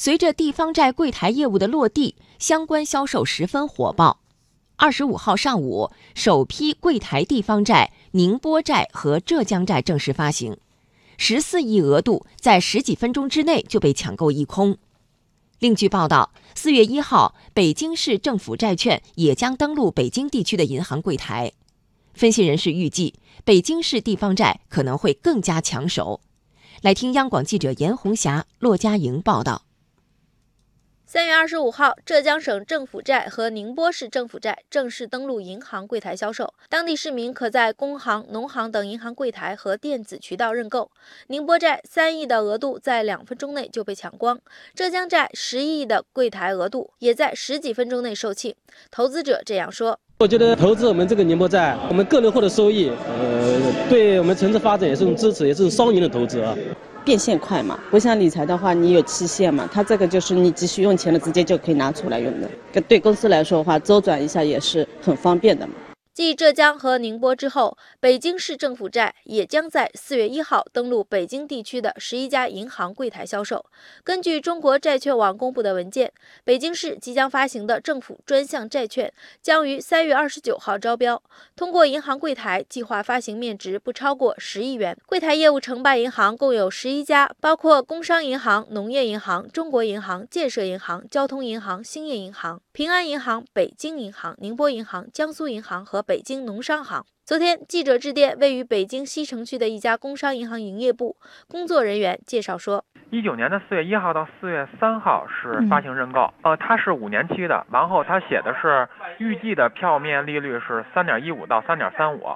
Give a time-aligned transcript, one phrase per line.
[0.00, 4.20] 随着地方债柜台业务的落地，相关销售十分火爆。
[4.76, 10.56] 二十五号上午，首批柜台地方债宁波债和浙江债正式发行，
[11.16, 14.78] 十四亿额度在十几分钟之内就被抢购一空。
[15.58, 21.50] 另据报道，四月一号，北京市政府债券也将登陆北京地区的银行柜台。
[22.14, 26.20] 分析人士预计，北京市地方债可能会更加抢手。
[26.82, 29.62] 来听央广记者严红霞、骆家莹报道。
[31.10, 40.90] 三月二十五号，浙江省政府债和宁波市政府债正式登陆银行柜台销售，当地市民可在工行、农行等银行柜台和电子渠道认购。
[41.28, 44.38] 宁波债三亿的额度在两分钟内就被抢光，
[44.74, 48.54] 浙江债十亿的柜台额度也在十几分钟内售罄。
[48.90, 56.54] 投资者这样说：“我觉得投资我们这个宁波债，我们个人获得收益，呃，对我们城市发展也是一种支持，也是一种双赢的投资啊。”
[57.04, 62.80] 变现快嘛，不像理财的话，你有期限嘛，它这个就是你急需用钱了，直接就可以拿出来用的。
[62.82, 65.72] 对公司来说的话，周转一下也是很方便的嘛。
[66.18, 73.64] 继浙江和宁波之后，北京市政府债也将在四月一号登陆北京地区的十一家银行柜台销售。
[74.02, 81.22] 根据中国债券网公布的文件，北京市即将发行的政府专项债券将于三月二十九号招标，
[81.54, 84.98] 通过银行柜台计划发行面值不超过十亿元。
[85.06, 96.04] 柜台业务承办银行共有十一家，包括工商银行、农业银行、中国银行、建设银行、交通银行、兴业银行、平安银行、北京银行、宁波银行、江苏银行和。
[96.08, 97.04] 北京农商行。
[97.26, 101.14] 昨天，记者致电位于北京西城区的一家工商银行营业部
[101.46, 112.34] 工作人员，介绍说，一九年的四月一号到四月三号是发行认购，呃，它是五年期的，然后它写的是预计的票面利率是三点一五到三点三五，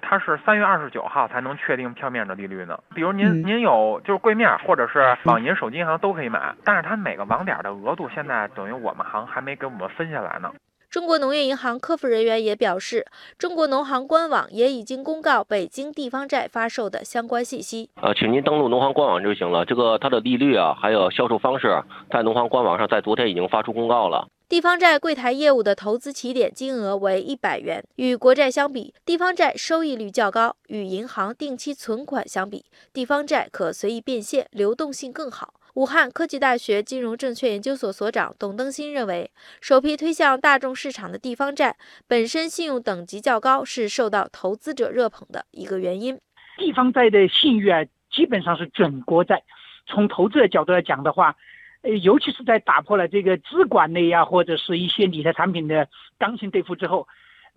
[0.00, 2.78] 它是三月二十九号才能确定票面的利率呢。
[2.94, 10.52] 比如您您有就是柜面或者是网银、手机银行都可以买，但是它每个网点的额度现在等于我们行还没给我们分下来呢。
[10.90, 13.04] 中国农业银行客服人员也表示，
[13.36, 17.90] 中国农行官网也已经公告北京地方债发售的相关信息。
[18.00, 19.66] 呃，请您登录农行官网就行了。
[19.66, 24.28] 这个它的利率啊，还有销售方式，在农行官网上在昨天已经发出公告了。
[24.48, 35.52] 地方债柜台业务的投资起点金额为一百元，与国债相比，地方债收益率较高；与银行定期存款相比，地方债可随意变现，流动性更好。
[35.78, 39.30] 武汉科技大学金融证券研究所所长董登新认为，
[39.60, 41.76] 首批推向大众市场的地方债
[42.08, 46.18] 本身信用等级较高，是受到投资者热捧的一个原因。
[46.56, 49.40] 地方债的信誉啊，基本上是准国债。
[49.86, 51.36] 从投资的角度来讲的话，
[51.82, 55.86] 呃，尤其是在打破了这个资管类呀，或者是一些理财产品的
[56.18, 57.06] 刚性兑付之后。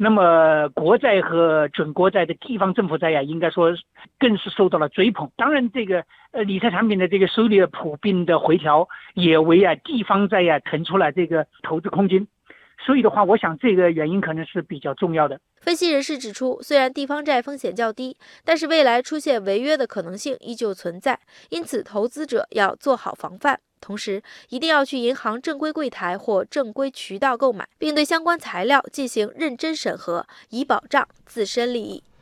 [0.03, 3.71] 那么国债和准国债的地方政府债呀，应该说
[4.17, 5.29] 更是受到了追捧。
[5.37, 12.25] 当然，这个呃理财产品的这个收益率普遍的回调，也为啊地方债呀腾出了这个投资空间。
[12.83, 15.39] 所以的话，我想这个原因可能是比较重要的。
[15.61, 21.19] 分析人士指出，虽然地方债风险较低，但是未来出现违约的可能性依旧存在，
[21.51, 23.59] 因此投资者要做好防范。
[23.81, 32.03] 同时，一定要去银行正规柜台或正规渠道购买，并对相关材料进行认真审核，以保障自身利益。